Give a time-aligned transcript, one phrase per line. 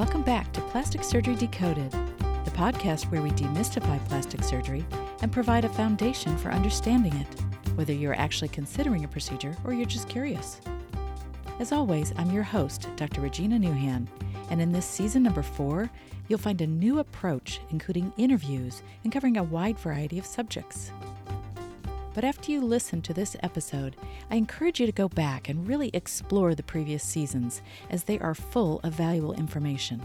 [0.00, 4.82] Welcome back to Plastic Surgery Decoded, the podcast where we demystify plastic surgery
[5.20, 7.40] and provide a foundation for understanding it,
[7.74, 10.58] whether you're actually considering a procedure or you're just curious.
[11.58, 13.20] As always, I'm your host, Dr.
[13.20, 14.06] Regina Nouhan,
[14.48, 15.90] and in this season number four,
[16.28, 20.92] you'll find a new approach, including interviews and covering a wide variety of subjects.
[22.12, 23.96] But after you listen to this episode,
[24.30, 28.34] I encourage you to go back and really explore the previous seasons, as they are
[28.34, 30.02] full of valuable information.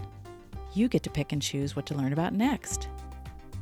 [0.72, 2.88] You get to pick and choose what to learn about next.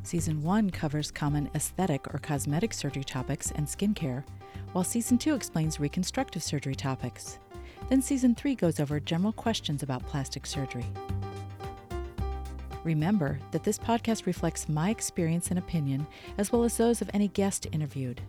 [0.03, 4.25] Season 1 covers common aesthetic or cosmetic surgery topics and skincare,
[4.73, 7.39] while Season 2 explains reconstructive surgery topics.
[7.89, 10.85] Then Season 3 goes over general questions about plastic surgery.
[12.85, 16.07] Remember that this podcast reflects my experience and opinion,
[16.37, 18.21] as well as those of any guest interviewed.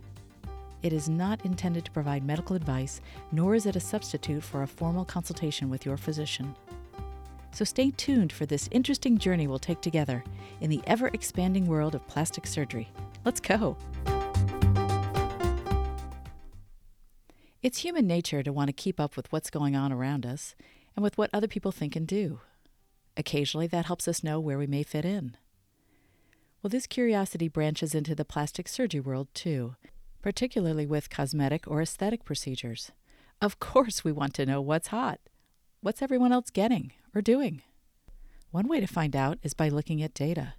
[0.81, 3.01] It is not intended to provide medical advice,
[3.33, 6.55] nor is it a substitute for a formal consultation with your physician.
[7.51, 10.23] So stay tuned for this interesting journey we'll take together
[10.61, 12.89] in the ever expanding world of plastic surgery.
[13.25, 13.75] Let's go!
[17.61, 20.55] It's human nature to want to keep up with what's going on around us
[20.95, 22.39] and with what other people think and do.
[23.17, 25.37] Occasionally, that helps us know where we may fit in.
[26.61, 29.75] Well, this curiosity branches into the plastic surgery world too,
[30.21, 32.91] particularly with cosmetic or aesthetic procedures.
[33.41, 35.19] Of course, we want to know what's hot.
[35.81, 37.61] What's everyone else getting or doing?
[38.51, 40.55] One way to find out is by looking at data.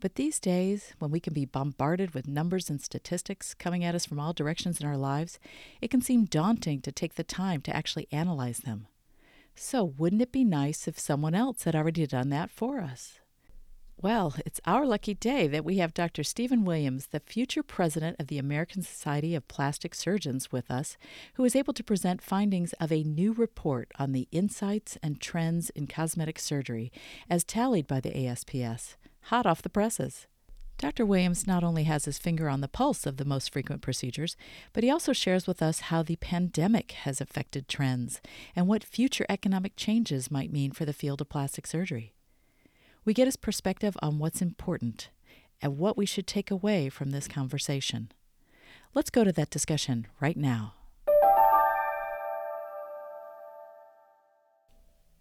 [0.00, 4.06] But these days, when we can be bombarded with numbers and statistics coming at us
[4.06, 5.38] from all directions in our lives,
[5.80, 8.86] it can seem daunting to take the time to actually analyze them.
[9.62, 13.20] So, wouldn't it be nice if someone else had already done that for us?
[14.00, 16.24] Well, it's our lucky day that we have Dr.
[16.24, 20.96] Stephen Williams, the future president of the American Society of Plastic Surgeons, with us,
[21.34, 25.68] who is able to present findings of a new report on the insights and trends
[25.68, 26.90] in cosmetic surgery
[27.28, 30.26] as tallied by the ASPS, hot off the presses.
[30.80, 31.06] Dr.
[31.06, 34.36] Williams not only has his finger on the pulse of the most frequent procedures,
[34.72, 38.20] but he also shares with us how the pandemic has affected trends
[38.56, 42.14] and what future economic changes might mean for the field of plastic surgery
[43.04, 45.10] we get his perspective on what's important
[45.62, 48.12] and what we should take away from this conversation.
[48.94, 50.74] Let's go to that discussion right now.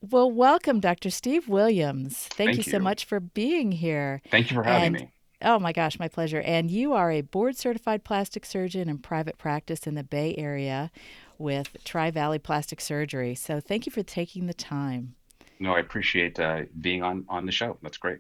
[0.02, 1.10] Well, welcome, Dr.
[1.10, 2.18] Steve Williams.
[2.18, 4.22] Thank, Thank you, you, so much for being here.
[4.32, 5.12] Thank you for having and, me.
[5.42, 6.42] Oh my gosh, my pleasure.
[6.42, 10.92] And you are a board certified plastic surgeon in private practice in the Bay Area
[11.38, 13.36] with Tri Valley Plastic Surgery.
[13.36, 15.16] So thank you for taking the time
[15.60, 17.78] no, I appreciate uh, being on on the show.
[17.84, 18.20] That's great.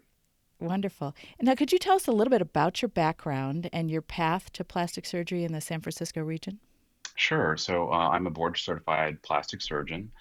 [0.59, 1.15] Wonderful.
[1.41, 4.65] Now, could you tell us a little bit about your background and your path to
[4.65, 6.59] plastic surgery in the San Francisco region?
[7.15, 7.55] Sure.
[7.55, 10.11] So, uh, I'm a board certified plastic surgeon.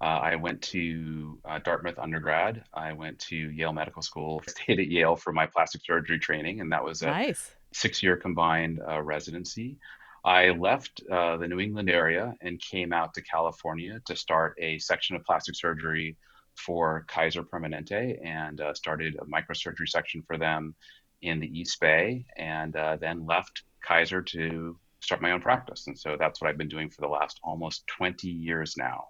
[0.00, 2.64] Uh, I went to uh, Dartmouth undergrad.
[2.72, 4.42] I went to Yale Medical School.
[4.48, 7.52] Stayed at Yale for my plastic surgery training, and that was a nice.
[7.72, 9.78] six-year combined uh, residency.
[10.24, 14.78] I left uh, the New England area and came out to California to start a
[14.78, 16.16] section of plastic surgery
[16.54, 20.74] for Kaiser Permanente and uh, started a microsurgery section for them
[21.22, 25.86] in the East Bay, and uh, then left Kaiser to start my own practice.
[25.86, 29.06] And so that's what I've been doing for the last almost 20 years now.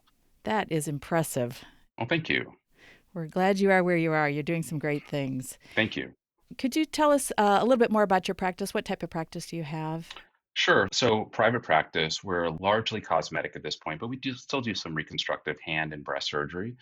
[0.49, 1.63] That is impressive.
[1.99, 2.55] Well, thank you.
[3.13, 4.31] We're glad you are where you are.
[4.31, 5.59] You're doing some great things.
[5.75, 6.13] Thank you.
[6.57, 8.73] Could you tell us uh, a little bit more about your practice?
[8.73, 10.09] What type of practice do you have?
[10.55, 10.89] Sure.
[10.91, 14.95] So, private practice, we're largely cosmetic at this point, but we do still do some
[14.95, 16.77] reconstructive hand and breast surgery.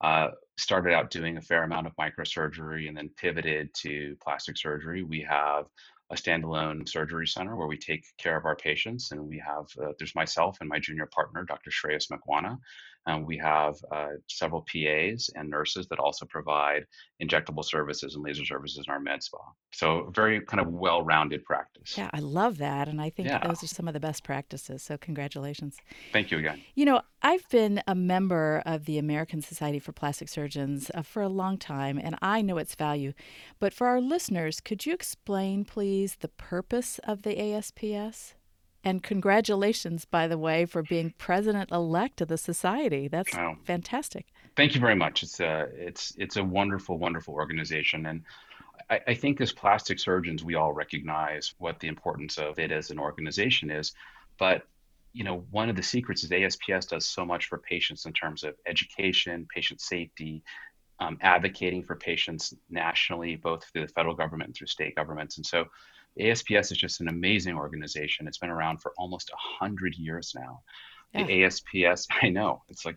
[0.00, 5.02] Uh, started out doing a fair amount of microsurgery and then pivoted to plastic surgery.
[5.02, 5.66] We have
[6.10, 9.92] a standalone surgery center where we take care of our patients, and we have uh,
[9.98, 11.70] there's myself and my junior partner, Dr.
[11.70, 12.58] Shreyas Makwana,
[13.06, 16.84] um, we have uh, several PAs and nurses that also provide
[17.22, 19.38] injectable services and laser services in our med spa.
[19.72, 21.96] So very kind of well-rounded practice.
[21.96, 23.46] Yeah, I love that, and I think yeah.
[23.46, 24.82] those are some of the best practices.
[24.82, 25.76] So congratulations.
[26.12, 26.60] Thank you again.
[26.74, 31.22] You know, I've been a member of the American Society for Plastic Surgeons uh, for
[31.22, 33.12] a long time, and I know its value.
[33.58, 38.34] But for our listeners, could you explain, please, the purpose of the ASPS?
[38.82, 43.08] And congratulations, by the way, for being president elect of the society.
[43.08, 44.26] That's oh, fantastic.
[44.56, 45.22] Thank you very much.
[45.22, 48.22] It's a it's it's a wonderful, wonderful organization, and
[48.88, 52.90] I, I think as plastic surgeons, we all recognize what the importance of it as
[52.90, 53.92] an organization is.
[54.38, 54.62] But
[55.12, 58.44] you know, one of the secrets is ASPS does so much for patients in terms
[58.44, 60.42] of education, patient safety,
[61.00, 65.44] um, advocating for patients nationally, both through the federal government and through state governments, and
[65.44, 65.66] so
[66.18, 68.26] ASPS is just an amazing organization.
[68.26, 69.30] It's been around for almost
[69.60, 70.60] 100 years now.
[71.14, 71.24] Yeah.
[71.26, 72.96] The ASPS, I know, it's like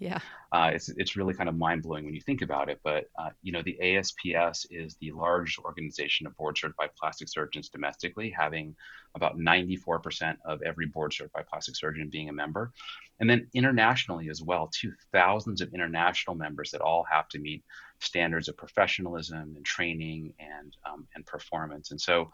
[0.00, 0.18] Yeah.
[0.50, 2.80] Uh, it's it's really kind of mind blowing when you think about it.
[2.82, 7.68] But uh, you know, the ASPS is the largest organization of board certified plastic surgeons
[7.68, 8.74] domestically, having
[9.14, 12.72] about 94% of every board certified plastic surgeon being a member,
[13.20, 17.62] and then internationally as well, too, thousands of international members that all have to meet
[18.00, 21.90] standards of professionalism and training and um, and performance.
[21.90, 22.30] And so,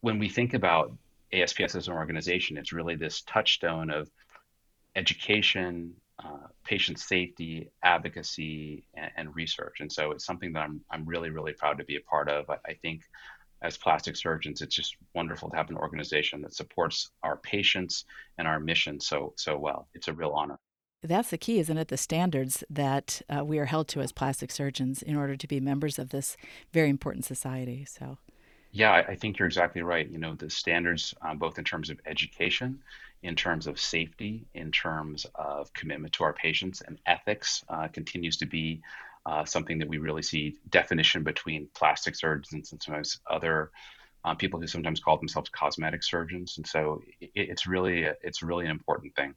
[0.00, 0.92] when we think about
[1.32, 4.10] ASPS as an organization, it's really this touchstone of
[4.96, 9.80] education, uh, patient safety, advocacy, and, and, research.
[9.80, 12.50] And so it's something that I'm, I'm really, really proud to be a part of.
[12.50, 13.02] I, I, think
[13.62, 18.04] as plastic surgeons, it's just wonderful to have an organization that supports our patients
[18.38, 19.88] and our mission so, so well.
[19.94, 20.58] It's a real honor.
[21.02, 21.88] That's the key, isn't it?
[21.88, 25.58] The standards that uh, we are held to as plastic surgeons in order to be
[25.58, 26.36] members of this
[26.72, 27.86] very important society.
[27.86, 28.18] So,
[28.70, 30.08] yeah, I, think you're exactly right.
[30.08, 32.80] You know, the standards, um, both in terms of education
[33.22, 38.36] in terms of safety, in terms of commitment to our patients, and ethics uh, continues
[38.38, 38.80] to be
[39.26, 43.70] uh, something that we really see definition between plastic surgeons and sometimes other
[44.24, 46.56] uh, people who sometimes call themselves cosmetic surgeons.
[46.56, 49.34] And so it, it's really it's really an important thing.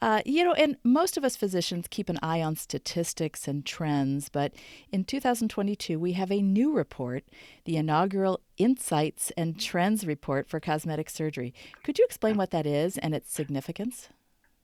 [0.00, 4.28] Uh, you know, and most of us physicians keep an eye on statistics and trends,
[4.28, 4.52] but
[4.92, 7.24] in 2022, we have a new report,
[7.64, 11.54] the inaugural Insights and Trends Report for Cosmetic Surgery.
[11.84, 14.08] Could you explain what that is and its significance?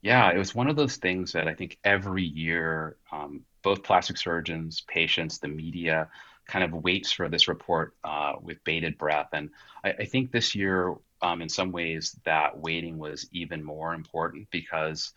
[0.03, 4.19] Yeah, it was one of those things that I think every year, um, both plastic
[4.19, 6.09] surgeons, patients, the media
[6.47, 9.29] kind of waits for this report uh, with bated breath.
[9.33, 9.51] And
[9.83, 10.95] I, I think this year
[11.25, 15.11] um, in some ways that waiting was even more important because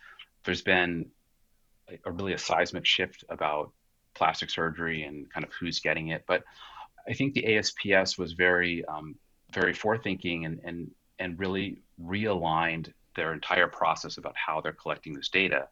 [0.44, 1.04] there's been
[1.90, 3.72] a, a really a seismic shift about
[4.14, 6.24] plastic surgery and kind of who's getting it.
[6.26, 6.44] But
[7.06, 9.16] I think the ASPS was very, um,
[9.52, 15.28] very forethinking and, and, and really realigned their entire process about how they're collecting this
[15.28, 15.68] data.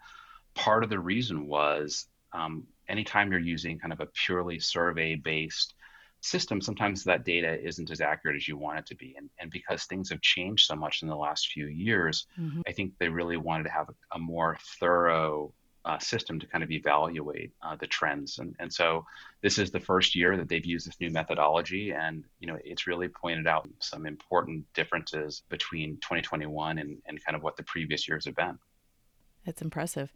[0.55, 5.73] Part of the reason was um, anytime you're using kind of a purely survey based
[6.21, 9.15] system, sometimes that data isn't as accurate as you want it to be.
[9.17, 12.63] And, and because things have changed so much in the last few years, mm-hmm.
[12.67, 15.53] I think they really wanted to have a, a more thorough
[15.87, 18.39] uh, system to kind of evaluate uh, the trends.
[18.41, 19.07] And, and so
[19.41, 21.93] this is the first year that they've used this new methodology.
[21.93, 27.37] And, you know, it's really pointed out some important differences between 2021 and, and kind
[27.37, 28.59] of what the previous years have been.
[29.45, 30.13] That's impressive.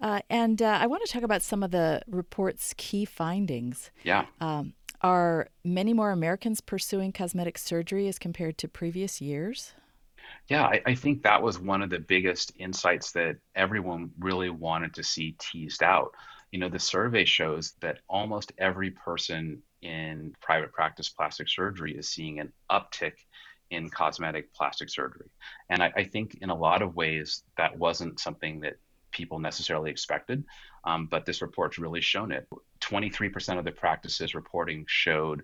[0.00, 3.92] Uh, and uh, I want to talk about some of the report's key findings.
[4.02, 4.26] Yeah.
[4.40, 9.74] Um, are many more Americans pursuing cosmetic surgery as compared to previous years?
[10.48, 14.94] Yeah, I, I, think that was one of the biggest insights that everyone really wanted
[14.94, 16.12] to see teased out.
[16.52, 22.08] You know, the survey shows that almost every person in private practice plastic surgery is
[22.08, 23.14] seeing an uptick
[23.70, 25.28] in cosmetic plastic surgery.
[25.68, 28.76] And I, I think in a lot of ways, that wasn't something that
[29.14, 30.44] people necessarily expected.
[30.84, 32.46] Um, but this report's really shown it.
[32.80, 35.42] 23% of the practices reporting showed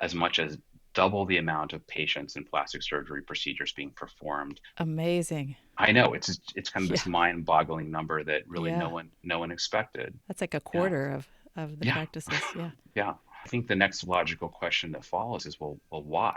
[0.00, 0.58] as much as
[0.92, 4.60] double the amount of patients in plastic surgery procedures being performed.
[4.78, 5.56] Amazing.
[5.76, 6.94] I know it's it's kind of yeah.
[6.94, 8.78] this mind-boggling number that really yeah.
[8.78, 10.14] no one no one expected.
[10.28, 11.16] That's like a quarter yeah.
[11.16, 12.40] of of the practices.
[12.56, 12.70] Yeah.
[12.94, 13.14] Yeah.
[13.44, 16.36] I think the next logical question that follows is well well why?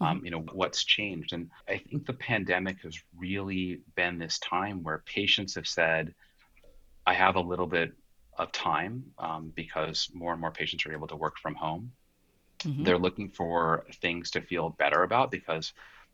[0.00, 0.04] Mm-hmm.
[0.04, 4.82] Um, you know what's changed and i think the pandemic has really been this time
[4.82, 6.14] where patients have said
[7.06, 7.92] i have a little bit
[8.38, 11.92] of time um, because more and more patients are able to work from home.
[12.60, 12.84] Mm-hmm.
[12.84, 15.72] They're looking for things to feel better about because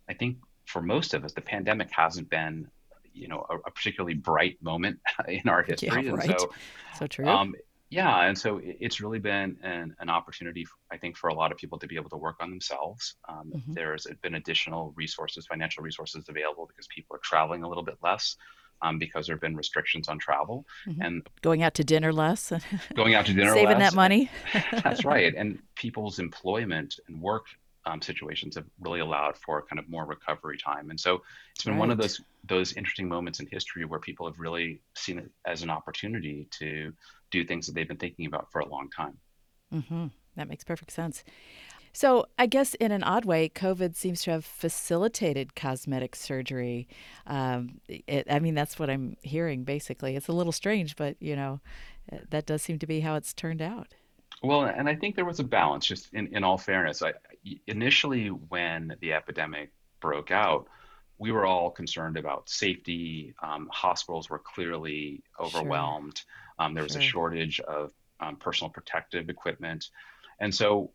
[0.08, 2.68] I think for most of us, the pandemic hasn't been,
[3.14, 6.06] you know, a, a particularly bright moment in our history.
[6.06, 6.40] Yeah, right.
[6.40, 6.50] so,
[6.98, 7.26] so true.
[7.26, 7.54] Um,
[7.90, 11.58] yeah, and so it's really been an, an, opportunity, I think, for a lot of
[11.58, 13.16] people to be able to work on themselves.
[13.28, 13.72] Um, mm-hmm.
[13.72, 18.36] There's been additional resources, financial resources available because people are traveling a little bit less
[18.80, 21.02] um, because there have been restrictions on travel mm-hmm.
[21.02, 22.52] and going out to dinner less,
[22.94, 23.90] going out to dinner, saving less.
[23.90, 24.30] that money.
[24.84, 27.46] That's right, and people's employment and work
[27.90, 30.90] um, situations have really allowed for kind of more recovery time.
[30.90, 31.22] And so
[31.54, 31.80] it's been right.
[31.80, 35.62] one of those those interesting moments in history where people have really seen it as
[35.62, 36.92] an opportunity to
[37.30, 39.18] do things that they've been thinking about for a long time.
[39.72, 40.06] Mm-hmm.
[40.36, 41.22] That makes perfect sense.
[41.92, 46.86] So, I guess in an odd way, COVID seems to have facilitated cosmetic surgery.
[47.26, 50.14] Um, it, I mean, that's what I'm hearing basically.
[50.14, 51.60] It's a little strange, but you know,
[52.12, 53.88] uh, that does seem to be how it's turned out.
[54.42, 57.02] Well, and I think there was a balance, just in, in all fairness.
[57.02, 57.12] I,
[57.66, 60.68] initially, when the epidemic broke out,
[61.18, 63.34] we were all concerned about safety.
[63.42, 66.18] Um, hospitals were clearly overwhelmed.
[66.18, 66.66] Sure.
[66.66, 67.00] Um, there was sure.
[67.00, 69.90] a shortage of um, personal protective equipment.
[70.40, 70.92] And so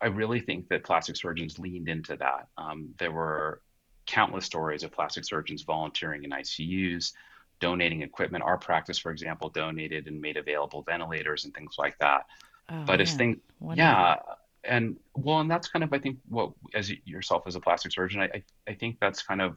[0.00, 2.48] I really think that plastic surgeons leaned into that.
[2.58, 3.62] Um, there were
[4.06, 7.12] countless stories of plastic surgeons volunteering in ICUs,
[7.60, 8.44] donating equipment.
[8.44, 12.26] Our practice, for example, donated and made available ventilators and things like that.
[12.68, 13.38] Oh, But as things,
[13.74, 14.16] yeah,
[14.66, 18.20] and well, and that's kind of I think what as yourself as a plastic surgeon,
[18.20, 19.56] I I, I think that's kind of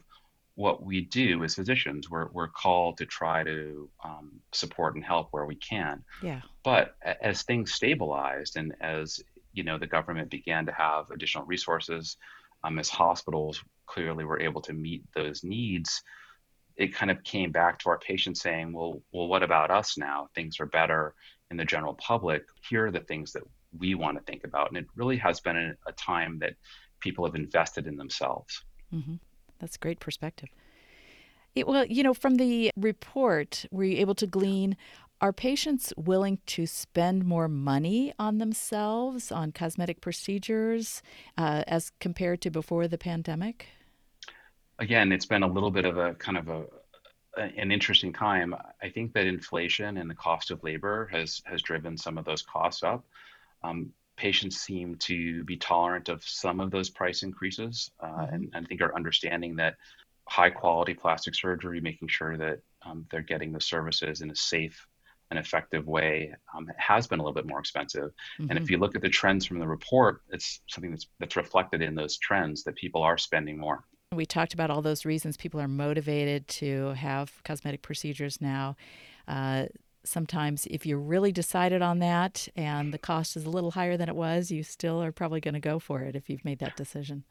[0.54, 2.10] what we do as physicians.
[2.10, 6.02] We're we're called to try to um, support and help where we can.
[6.22, 6.40] Yeah.
[6.64, 9.20] But as things stabilized and as
[9.52, 12.16] you know the government began to have additional resources,
[12.64, 16.02] um, as hospitals clearly were able to meet those needs,
[16.76, 20.28] it kind of came back to our patients saying, "Well, well, what about us now?
[20.34, 21.14] Things are better
[21.50, 22.42] in the general public.
[22.68, 23.44] Here are the things that
[23.76, 26.54] we want to think about." And it really has been a, a time that
[27.00, 28.64] people have invested in themselves.
[28.90, 29.16] hmm
[29.58, 30.48] That's great perspective.
[31.54, 34.76] It, well, you know, from the report, were you able to glean
[35.20, 41.02] are patients willing to spend more money on themselves, on cosmetic procedures,
[41.36, 43.66] uh, as compared to before the pandemic?
[44.78, 46.66] Again, it's been a little bit of a kind of a
[47.36, 48.54] an interesting time.
[48.82, 52.42] I think that inflation and the cost of labor has has driven some of those
[52.42, 53.04] costs up.
[53.62, 58.50] Um, patients seem to be tolerant of some of those price increases, uh, hmm and,
[58.54, 59.76] and I think are understanding that
[60.28, 64.86] high quality plastic surgery, making sure that um, they're getting the services in a safe
[65.30, 68.10] and effective way, um, has been a little bit more expensive.
[68.38, 71.82] And if you look at the trends from the report, it's something that's that's reflected
[71.82, 73.84] in those trends that people are spending more.
[74.12, 78.76] We talked about all those reasons people are motivated to have cosmetic procedures now.
[80.04, 84.08] Sometimes, if you're really decided on that and the cost is a little higher than
[84.08, 86.76] it was, you still are probably going to go for it if you've made that
[86.76, 87.24] decision.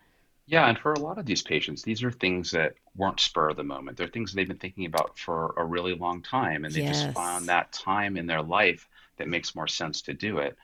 [0.46, 3.58] Yeah, and for a lot of these patients, these are things that weren't spur of
[3.58, 3.98] the moment.
[3.98, 7.48] They're things they've been thinking about for a really long time, and they just found
[7.48, 10.56] that time in their life that makes more sense to do it.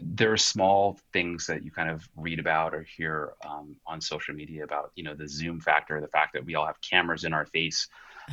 [0.00, 4.34] There are small things that you kind of read about or hear um, on social
[4.34, 7.32] media about, you know, the Zoom factor, the fact that we all have cameras in
[7.32, 7.86] our face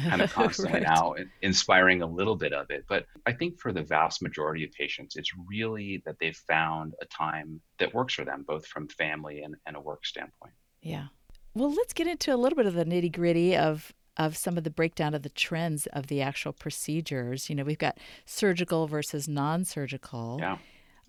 [0.03, 0.83] kind of constantly right.
[0.83, 2.85] now, inspiring a little bit of it.
[2.87, 7.05] But I think for the vast majority of patients, it's really that they've found a
[7.05, 10.53] time that works for them, both from family and, and a work standpoint.
[10.81, 11.07] Yeah.
[11.53, 14.63] Well, let's get into a little bit of the nitty gritty of of some of
[14.63, 17.49] the breakdown of the trends of the actual procedures.
[17.49, 20.37] You know, we've got surgical versus non-surgical.
[20.39, 20.57] Yeah.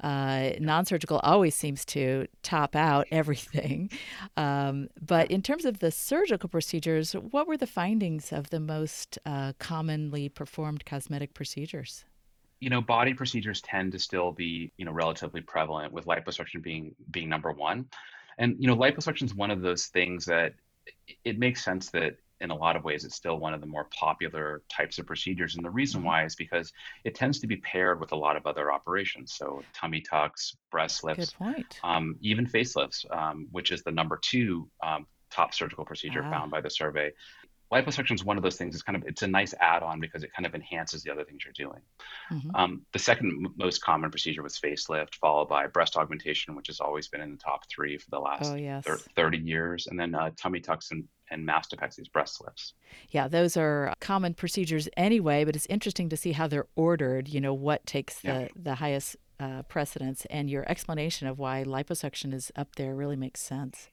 [0.00, 3.90] Uh, non-surgical always seems to top out everything.
[4.36, 9.18] Um, but in terms of the surgical procedures, what were the findings of the most
[9.26, 12.04] uh, commonly performed cosmetic procedures?
[12.60, 16.94] you know, body procedures tend to still be, you know, relatively prevalent with liposuction being
[17.10, 17.86] being number one.
[18.38, 20.54] And you know, liposuction is one of those things that
[21.24, 23.88] it makes sense that in a lot of ways it's still one of the more
[23.98, 25.56] popular types of procedures.
[25.56, 26.72] And the reason why is because
[27.04, 29.34] it tends to be paired with a lot of other operations.
[29.34, 31.34] So tummy tucks, breast lifts,
[31.82, 36.56] um, even facelifts, um, which is the number two um, top surgical procedure found Ah,
[36.56, 37.12] by the survey.
[37.72, 38.74] Liposuction is one of those things.
[38.74, 41.44] It's kind of it's a nice add-on because it kind of enhances the other things
[41.44, 41.82] you're doing.
[42.30, 46.68] hmm Um, the second m- most common procedure was facelift, followed by breast augmentation, which
[46.68, 48.52] has always been in the top three for the Oh, last
[48.84, 52.74] thir- 30 years, and then uh, tummy tucks and, and mastopexy, breast lifts.
[53.10, 57.40] Yeah, those are common procedures anyway, but it's interesting to see how they're ordered, you
[57.40, 58.48] know, what takes Yeah.
[58.54, 60.26] the, the highest uh, precedence.
[60.30, 63.88] And your explanation of why liposuction is up there really makes sense.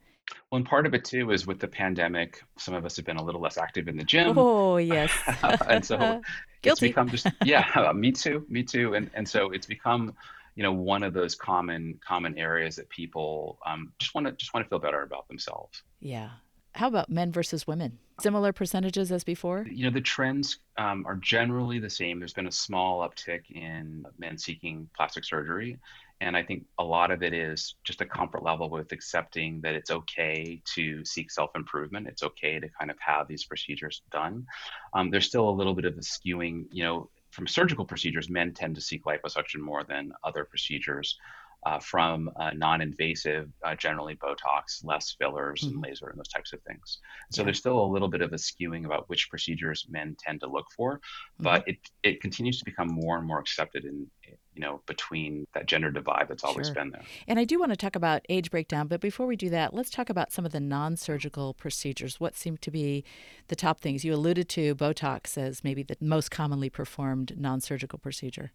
[0.50, 3.18] Well, and part of it too is with the pandemic, some of us have been
[3.18, 5.12] a little less active in the gym, Oh, yes.
[5.70, 6.20] and so
[6.64, 10.16] it's become just yeah, me too, me too, and and so it's become
[10.56, 14.52] you know one of those common common areas that people um, just want to just
[14.54, 15.84] want to feel better about themselves.
[16.00, 16.30] Yeah.
[16.76, 18.00] How about men versus women?
[18.20, 19.66] Similar percentages as before?
[19.72, 22.20] You know, the trends um, are generally the same.
[22.20, 25.80] There's been a small uptick in men seeking plastic surgery.
[26.20, 29.74] And I think a lot of it is just a comfort level with accepting that
[29.74, 32.08] it's okay to seek self improvement.
[32.08, 34.46] It's okay to kind of have these procedures done.
[34.94, 38.54] Um, there's still a little bit of a skewing, you know, from surgical procedures, men
[38.54, 41.18] tend to seek liposuction more than other procedures.
[41.66, 46.54] Uh, from uh, non-invasive, uh, generally Botox, less fillers and hmm laser and those types
[46.54, 47.00] of things.
[47.32, 47.46] So Yeah.
[47.46, 50.68] there's still a little bit of a skewing about which procedures men tend to look
[50.78, 51.02] for,
[51.40, 54.08] but it it continues to become more and more accepted in
[54.54, 56.76] you know between that gender divide that's always Sure.
[56.76, 57.10] been there.
[57.28, 59.90] And I do want to talk about age breakdown, but before we do that, let's
[59.90, 62.20] talk about some of the non surgical procedures.
[62.20, 63.04] What seem to be
[63.48, 64.06] the top things?
[64.06, 68.52] You alluded to Botox as maybe the most commonly performed non surgical procedure.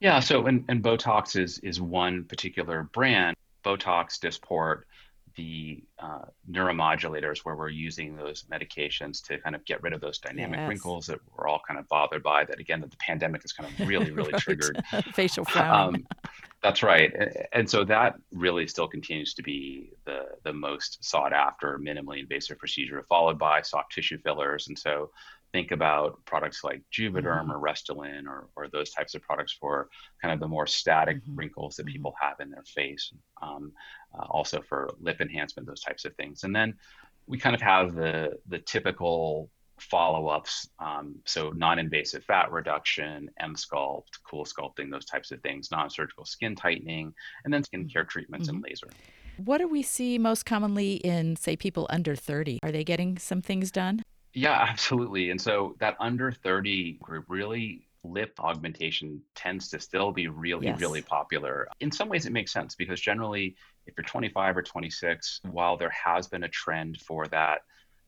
[0.00, 3.36] Yeah, so and, and Botox is is one particular brand.
[3.64, 4.82] Botox, Dysport,
[5.36, 10.18] the uh, neuromodulators, where we're using those medications to kind of get rid of those
[10.18, 10.68] dynamic Yes.
[10.68, 12.44] wrinkles that we're all kind of bothered by.
[12.44, 14.82] That again, that the pandemic has kind of really, really triggered.
[15.14, 15.94] Facial frowning.
[15.96, 16.06] Um,
[16.62, 21.32] that's right, A- and so that really still continues to be the the most sought
[21.32, 24.68] after minimally invasive procedure, followed by soft tissue fillers.
[24.68, 25.10] And so
[25.54, 27.52] think about products like Juvederm Mm-hmm.
[27.52, 29.88] or Restylane or, or those types of products for
[30.20, 31.36] kind of the more static Mm-hmm.
[31.38, 31.92] wrinkles that Mm-hmm.
[31.92, 33.04] people have in their face.
[33.40, 33.72] Um,
[34.16, 36.42] uh, also for lip enhancement, those types of things.
[36.44, 36.74] And then
[37.26, 39.48] we kind of have the the typical
[39.80, 46.54] follow-ups um, so non-invasive fat reduction Emsculpt cool sculpting those types of things non-surgical skin
[46.54, 47.12] tightening
[47.44, 48.56] and then skincare treatments Mm-hmm.
[48.56, 48.88] and laser
[49.36, 52.60] What do we see most commonly in, say, people under 30?
[52.62, 53.96] Are they getting some things done?
[54.34, 60.28] Yeah absolutely and so that under 30 group really lip augmentation tends to still be
[60.28, 60.80] really Yes.
[60.80, 65.40] really popular in some ways it makes sense because generally if you're 25 or 26
[65.50, 67.60] while there has been a trend for that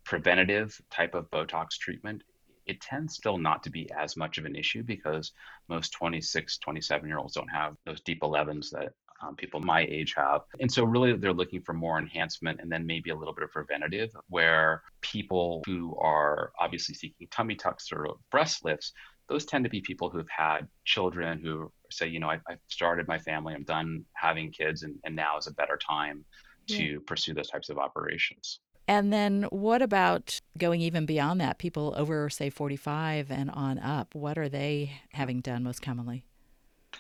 [0.05, 2.23] preventative type of Botox treatment,
[2.67, 5.33] it tends still not to be as much of an issue because
[5.69, 8.93] most 26, 27 year olds don't have those deep 11s that
[9.23, 10.43] um, people my age have.
[10.61, 13.51] And so, really, they're looking for more enhancement and then maybe a little bit of
[13.51, 18.93] preventative, where people who are obviously seeking tummy tucks or breast lifts,
[19.29, 23.09] those tend to be people who've had children who say, you know, I, I've started
[23.09, 26.25] my family, I'm done having kids, and, and now is a better time
[26.69, 28.59] to pursue those types of operations.
[28.89, 31.59] And then what about going even beyond that?
[31.59, 36.25] People over, say, 45 and on up, what are they having done most commonly?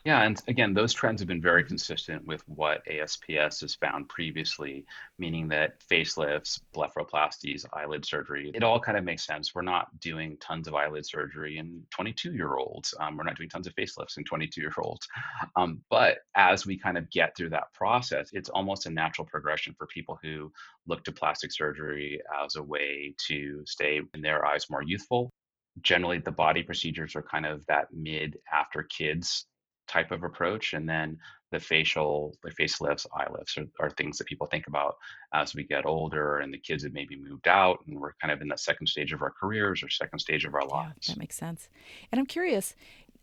[0.07, 4.87] Yeah, and again, those trends have been very consistent with what ASPS has found previously,
[5.19, 9.53] meaning that facelifts, blepharoplasties, eyelid surgery, it all kind of makes sense.
[9.53, 12.95] We're not doing tons of eyelid surgery in 22 year olds.
[13.01, 15.09] Um, we're not doing tons of facelifts in 22 year olds.
[15.57, 19.75] Um, but as we kind of get through that process, it's almost a natural progression
[19.77, 20.53] for people who
[20.87, 25.33] look to plastic surgery as a way to stay, in their eyes, more youthful.
[25.83, 29.47] Generally, the body procedures are kind of that mid after kids
[29.87, 30.73] type of approach.
[30.75, 31.19] And then
[31.53, 34.97] the facial, the facelifts, eye lifts are, are things that people think about
[35.33, 38.41] as we get older and the kids have maybe moved out and we're kind of
[38.41, 41.07] in that second stage of our careers or second stage of our Yeah, lives.
[41.07, 41.69] that makes sense.
[42.11, 42.75] And I'm curious,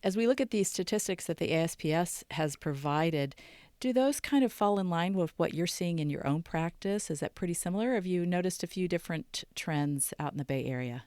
[0.03, 3.35] as we look at these statistics that the ASPS has provided,
[3.79, 7.11] do those kind of fall in line with what you're seeing in your own practice?
[7.11, 7.95] Is that pretty similar?
[7.95, 11.03] Have you noticed a few different trends out in the Bay Area?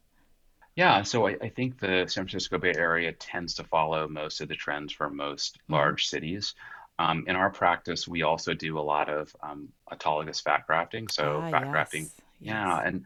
[0.76, 4.48] Yeah, so I, I think the San Francisco Bay Area tends to follow most of
[4.48, 6.54] the trends for most hmm large cities.
[6.98, 11.08] Um, in our practice, we also do a lot of um, autologous fat grafting.
[11.08, 12.10] So Ah, fat grafting,
[12.40, 12.84] yes, yeah, yes.
[12.84, 13.04] and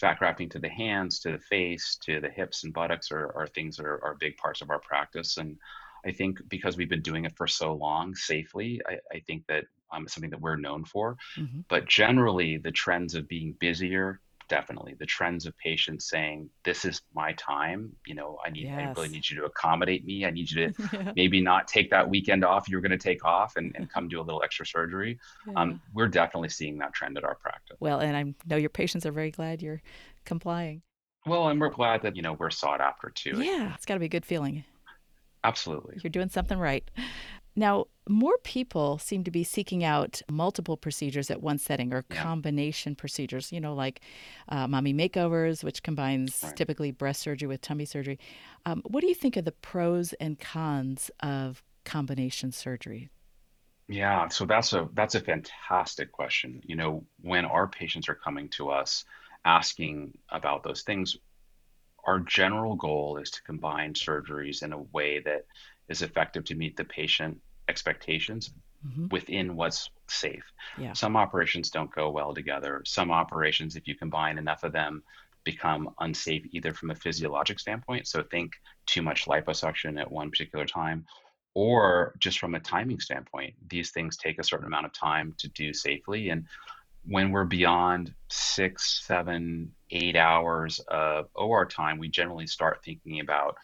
[0.00, 3.46] fat grafting to the hands, to the face, to the hips and buttocks are, are
[3.46, 5.36] things that are, are big parts of our practice.
[5.36, 5.56] And
[6.04, 9.64] I think because we've been doing it for so long safely, I, I think that
[9.92, 11.16] um, it's something that we're known for.
[11.36, 14.20] hmm But generally, the trends of being busier,
[14.52, 14.94] definitely.
[14.98, 17.90] The trends of patients saying, "This is my time.
[18.06, 20.26] You know, I need, I really need you to accommodate me.
[20.26, 21.12] I need you to yeah.
[21.16, 24.20] maybe not take that weekend off you're going to take off and, and come do
[24.20, 25.54] a little extra surgery." Yeah.
[25.56, 27.78] Um, we're definitely seeing that trend at our practice.
[27.80, 29.80] Well, and I know your patients are very glad you're
[30.26, 30.82] complying.
[31.24, 33.42] Well, and we're glad that you know we're sought after too.
[33.42, 34.64] Yeah, it's got to be a good feeling.
[35.44, 35.96] Absolutely.
[36.02, 36.88] You're doing something right.
[37.54, 42.26] Now, more people seem to be seeking out multiple procedures at one setting or Yeah.
[42.26, 44.00] combination procedures, you know, like
[44.48, 46.56] uh, mommy makeovers, which combines Right.
[46.56, 48.18] typically breast surgery with tummy surgery.
[48.66, 53.10] Um, what do you think of the pros and cons of combination surgery?
[53.88, 56.60] Yeah, so that's a that's a fantastic question.
[56.64, 59.04] You know, when our patients are coming to us
[59.44, 61.16] asking about those things,
[62.04, 65.46] our general goal is to combine surgeries in a way that
[65.92, 68.50] is effective to meet the patient expectations
[68.84, 70.44] hmm within what's safe.
[70.76, 70.92] Yeah.
[70.92, 72.82] Some operations don't go well together.
[72.84, 75.04] Some operations, if you combine enough of them,
[75.44, 78.06] become unsafe either from a physiologic standpoint.
[78.08, 78.52] So think
[78.86, 81.04] too much liposuction at one particular time,
[81.54, 83.54] or just from a timing standpoint.
[83.68, 86.30] These things take a certain amount of time to do safely.
[86.30, 86.46] And
[87.04, 93.56] when we're beyond six, seven, eight hours of OR time, we generally start thinking about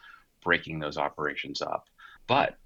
[0.43, 1.85] breaking those operations up.
[2.29, 2.57] But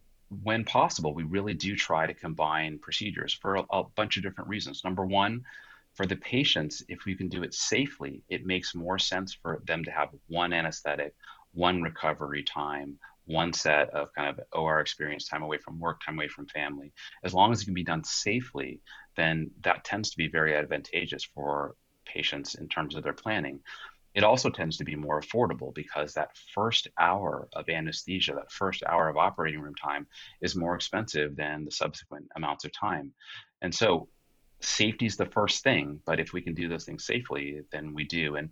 [0.42, 4.50] when possible, we really do try to combine procedures for a, a bunch of different
[4.50, 4.82] reasons.
[4.84, 5.44] Number one,
[5.94, 9.84] for the patients, if we can do it safely, it makes more sense for them
[9.84, 11.14] to have one anesthetic,
[11.52, 16.18] one recovery time, one set of kind of OR experience, time away from work, time
[16.18, 16.92] away from family.
[17.22, 18.80] As long as it can be done safely,
[19.16, 23.60] then that tends to be very advantageous for patients in terms of their planning.
[24.14, 28.82] It also tends to be more affordable because that first hour of anesthesia, that first
[28.84, 30.06] hour of operating room time
[30.40, 33.12] is more expensive than the subsequent amounts of time.
[33.62, 34.08] And so
[34.60, 38.04] safety is the first thing, but if we can do those things safely, then we
[38.04, 38.36] do.
[38.36, 38.50] And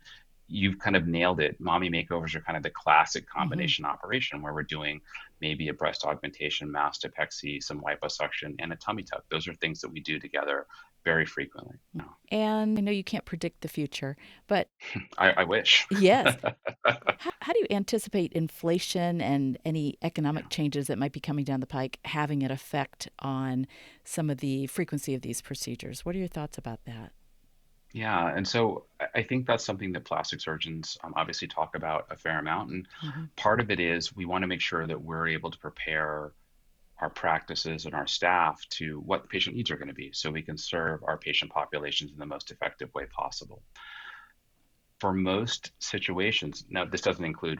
[0.50, 1.56] you've kind of nailed it.
[1.60, 3.38] Mommy makeovers are kind of the classic mm-hmm.
[3.38, 3.92] combination mm-hmm.
[3.92, 5.00] operation where we're doing
[5.40, 9.24] maybe a breast augmentation, mastopexy, some liposuction, and a tummy tuck.
[9.30, 10.66] Those are things that we do together
[11.02, 11.76] very frequently.
[12.30, 14.16] And I know you can't predict the future,
[14.48, 14.68] but
[15.18, 15.86] I, I wish.
[15.90, 16.36] yes.
[16.84, 16.96] how,
[17.40, 21.66] how, do you anticipate inflation and any economic changes that might be coming down the
[21.66, 23.66] pike having an effect on
[24.04, 26.04] some of the frequency of these procedures?
[26.04, 27.12] What are your thoughts about that?
[27.92, 32.16] Yeah, and so I think that's something that plastic surgeons um, obviously talk about a
[32.16, 32.70] fair amount.
[32.70, 33.24] And mm-hmm.
[33.36, 36.32] part of it is we want to make sure that we're able to prepare
[37.00, 40.30] our practices and our staff to what the patient needs are going to be so
[40.30, 43.62] we can serve our patient populations in the most effective way possible.
[45.00, 47.58] For most situations, now this doesn't include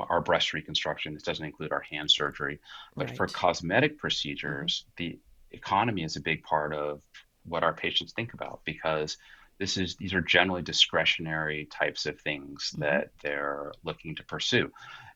[0.00, 2.60] our breast reconstruction, this doesn't include our hand surgery,
[2.96, 3.16] but right.
[3.16, 5.04] for cosmetic procedures, mm-hmm.
[5.04, 5.18] the
[5.56, 7.00] economy is a big part of
[7.44, 9.16] what our patients think about because
[9.58, 12.82] this is these are generally discretionary types of things mm-hmm.
[12.82, 14.70] that they're looking to pursue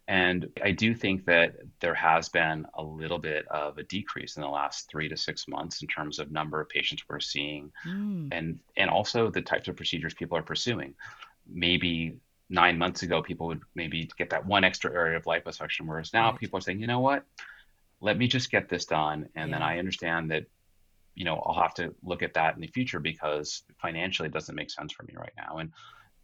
[0.09, 4.43] and I do think that there has been a little bit of a decrease in
[4.43, 8.29] the last three to six months in terms of number of patients we're seeing mm.
[8.33, 10.95] and and also the types of procedures people are pursuing.
[11.49, 12.17] Maybe
[12.51, 16.31] nine months ago, people would maybe get that one extra area of liposuction, whereas now
[16.31, 16.41] right.
[16.41, 17.25] people are saying, you know what,
[18.01, 19.29] let me just get this done.
[19.35, 19.57] And yeah.
[19.57, 20.45] then I understand that,
[21.15, 24.55] you know, I'll have to look at that in the future because financially it doesn't
[24.55, 25.59] make sense for me right now.
[25.59, 25.71] And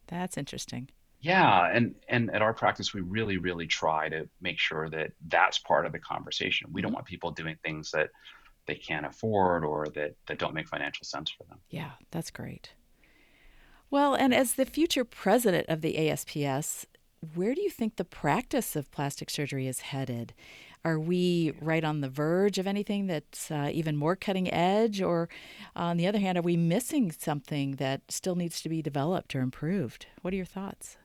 [0.06, 0.88] that's interesting.
[1.20, 5.58] Yeah, and and at our practice, we really, really try to make sure that that's
[5.58, 6.70] part of the conversation.
[6.72, 6.96] We don't mm-hmm.
[6.96, 8.10] want people doing things that
[8.66, 11.58] they can't afford or that that don't make financial sense for them.
[11.70, 12.70] Yeah, that's great.
[13.90, 16.86] Well, and as the future president of the ASPS,
[17.34, 20.34] where do you think the practice of plastic surgery is headed?
[20.84, 25.02] Are we right on the verge of anything that's uh, even more cutting edge?
[25.02, 25.28] Or
[25.74, 29.40] on the other hand, are we missing something that still needs to be developed or
[29.40, 30.06] improved?
[30.22, 30.96] What are your thoughts?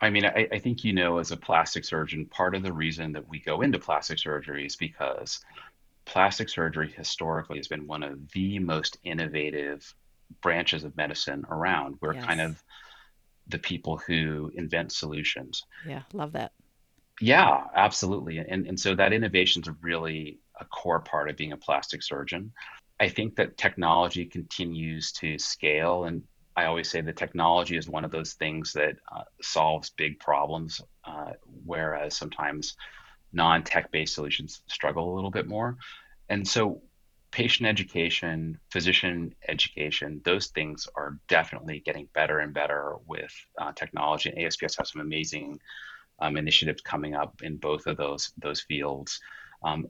[0.00, 3.12] I mean, I, I, think you know, as a plastic surgeon, part of the reason
[3.12, 5.40] that we go into plastic surgery is because
[6.04, 9.94] plastic surgery historically has been one of the most innovative
[10.42, 11.96] branches of medicine around.
[12.00, 12.24] We're yes.
[12.24, 12.62] kind of
[13.48, 15.64] the people who invent solutions.
[15.86, 16.52] Yeah, love that.
[17.20, 18.38] Yeah, absolutely.
[18.38, 22.52] And, and so that innovation is really a core part of being a plastic surgeon.
[22.98, 26.22] I think that technology continues to scale and
[26.56, 30.80] I always say the technology is one of those things that uh, solves big problems,
[31.04, 31.32] uh,
[31.64, 32.76] whereas sometimes
[33.32, 35.76] non tech based solutions struggle a little bit more.
[36.28, 36.82] And so,
[37.34, 44.30] patient education, physician education, those things are definitely getting better and better with uh, technology.
[44.30, 45.58] And ASPS has some amazing
[46.20, 49.20] um, initiatives coming up in both of those those fields.
[49.64, 49.88] Um,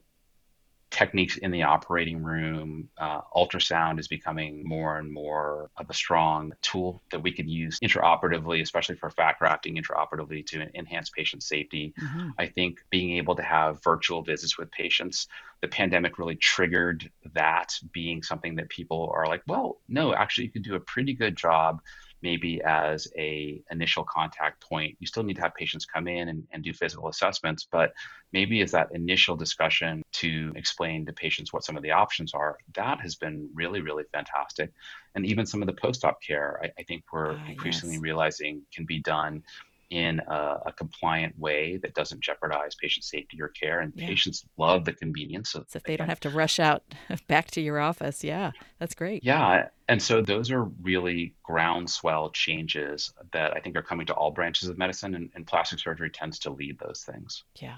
[0.95, 2.87] techniques in the operating room.
[2.97, 7.77] Uh, ultrasound is becoming more and more of a strong tool that we can use
[7.81, 11.93] intraoperatively, especially for fat grafting intraoperatively to enhance patient safety.
[12.01, 12.29] Mm-hmm.
[12.39, 15.27] I think being able to have virtual visits with patients,
[15.59, 20.51] the pandemic really triggered that being something that people are like, well, no, actually, you
[20.51, 21.81] can do a pretty good job
[22.25, 26.43] maybe as a initial contact point you still need to have patients come in and,
[26.51, 27.93] and do physical assessments but
[28.33, 32.57] maybe as that initial discussion to explain to patients what some of the options are
[32.73, 34.73] that has been really really fantastic
[35.13, 38.01] and even some of the post-op care i, I think we're uh, increasingly yes.
[38.01, 39.43] realizing can be done
[39.89, 43.81] in a, a, compliant way that doesn't jeopardize patient safety or care.
[43.81, 44.07] And yeah.
[44.07, 46.83] patients love the convenience of so if they don't have to rush out
[47.27, 48.23] back to your office.
[48.23, 49.23] Yeah, that's great.
[49.23, 49.67] Yeah.
[49.87, 54.69] And so those are really groundswell changes that I think are coming to all branches
[54.69, 57.43] of medicine, and, and plastic surgery tends to lead those things.
[57.61, 57.77] Yeah,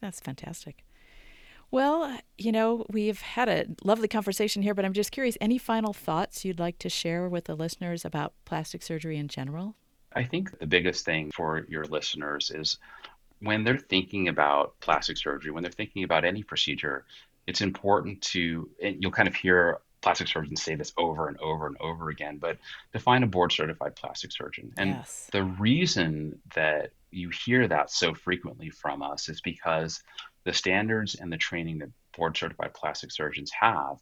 [0.00, 0.84] that's fantastic.
[1.70, 5.92] Well, you know, we've had a lovely conversation here, but I'm just curious any final
[5.92, 9.76] thoughts you'd like to share with the listeners about plastic surgery in general?
[10.14, 12.78] I think the biggest thing for your listeners is
[13.40, 17.04] when they're thinking about plastic surgery, when they're thinking about any procedure,
[17.46, 21.76] it's important to, you'll kind of hear plastic surgeons say this over and over and
[21.80, 22.58] over again, but
[22.92, 24.72] to find a board certified plastic surgeon.
[24.76, 25.28] And yes.
[25.32, 30.02] the reason that you hear that so frequently from us is because
[30.44, 33.98] the standards and the training that board certified plastic surgeons have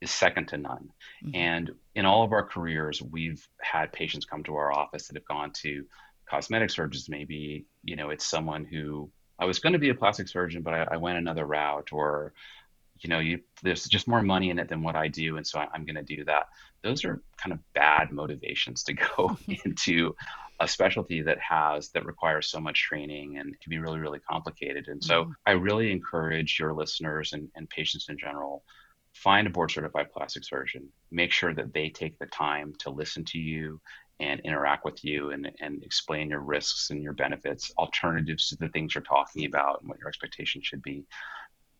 [0.00, 0.90] is second to none.
[1.24, 1.34] Mm-hmm.
[1.34, 5.26] And in all of our careers, we've had patients come to our office that have
[5.26, 5.84] gone to
[6.28, 7.08] cosmetic surgeons.
[7.08, 10.74] Maybe, you know, it's someone who I was going to be a plastic surgeon, but
[10.74, 12.32] I, I went another route, or,
[13.00, 15.36] you know, you, there's just more money in it than what I do.
[15.36, 16.48] And so I, I'm going to do that.
[16.82, 20.14] Those are kind of bad motivations to go into
[20.60, 24.88] a specialty that has that requires so much training and can be really really complicated
[24.88, 25.32] and so mm-hmm.
[25.46, 28.62] i really encourage your listeners and, and patients in general
[29.14, 33.24] find a board certified plastic surgeon, make sure that they take the time to listen
[33.24, 33.80] to you
[34.18, 38.68] and interact with you and, and explain your risks and your benefits, alternatives to the
[38.68, 41.04] things you're talking about and what your expectations should be.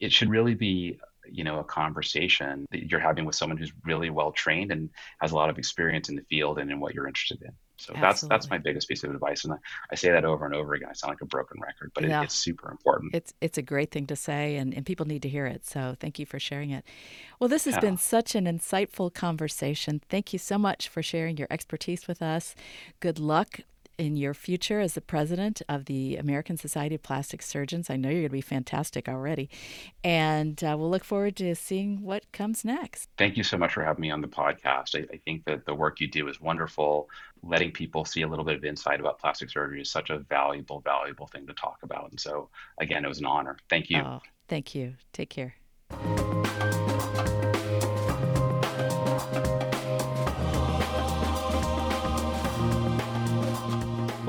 [0.01, 0.99] It should really be
[1.31, 4.89] you know a conversation that you're having with someone who's really well trained and
[5.21, 7.95] has a lot of experience in the field and in what you're interested in so
[7.95, 8.01] Absolutely.
[8.01, 9.57] that's that's my biggest piece of advice and I,
[9.91, 12.21] I, say that over and over again i sound like a broken record but yeah.
[12.21, 15.23] it, it's super important it's it's a great thing to say and, and people need
[15.23, 16.85] to hear it so thank you for sharing it
[17.39, 17.81] well this has yeah.
[17.81, 22.55] been such an insightful conversation thank you so much for sharing your expertise with us
[23.01, 23.61] good luck
[24.01, 27.91] in your future as the president of the American Society of Plastic Surgeons.
[27.91, 29.51] I know you're going to be fantastic already.
[30.03, 33.11] And uh, we'll look forward to seeing what comes next.
[33.19, 34.97] Thank you so much for having me on the podcast.
[34.97, 37.11] I, I think that the work you do is wonderful.
[37.43, 40.81] Letting people see a little bit of insight about plastic surgery is such a valuable,
[40.81, 42.11] valuable thing to talk about.
[42.11, 42.49] And so,
[42.81, 43.59] again, it was an honor.
[43.69, 43.99] Thank you.
[43.99, 44.95] Oh, thank you.
[45.13, 45.57] Take care.